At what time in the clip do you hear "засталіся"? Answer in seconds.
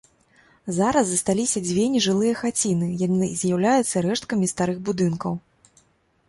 1.09-1.61